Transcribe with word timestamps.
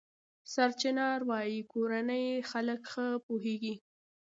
سرچران 0.53 1.19
وايي 1.29 1.59
کورني 1.71 2.25
خلک 2.51 2.81
ښه 2.91 3.07
پوهېږي. 3.25 3.75